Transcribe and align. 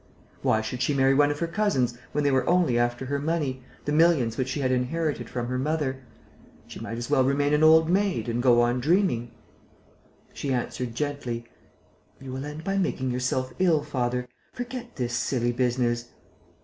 Why 0.41 0.61
should 0.61 0.81
she 0.81 0.95
marry 0.95 1.13
one 1.13 1.29
of 1.29 1.37
her 1.37 1.47
cousins 1.47 1.95
when 2.11 2.23
they 2.23 2.31
were 2.31 2.49
only 2.49 2.79
after 2.79 3.05
her 3.05 3.19
money, 3.19 3.61
the 3.85 3.91
millions 3.91 4.35
which 4.35 4.47
she 4.49 4.61
had 4.61 4.71
inherited 4.71 5.29
from 5.29 5.45
her 5.45 5.59
mother? 5.59 6.01
She 6.65 6.79
might 6.79 6.97
as 6.97 7.11
well 7.11 7.23
remain 7.23 7.53
an 7.53 7.63
old 7.63 7.87
maid 7.87 8.27
and 8.27 8.41
go 8.41 8.61
on 8.63 8.79
dreaming.... 8.79 9.29
She 10.33 10.51
answered, 10.51 10.95
gently: 10.95 11.45
"You 12.19 12.31
will 12.31 12.45
end 12.45 12.63
by 12.63 12.79
making 12.79 13.11
yourself 13.11 13.53
ill, 13.59 13.83
father. 13.83 14.27
Forget 14.53 14.95
this 14.95 15.13
silly 15.13 15.51
business." 15.51 16.07